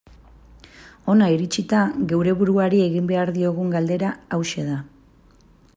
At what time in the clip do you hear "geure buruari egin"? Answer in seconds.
2.13-3.13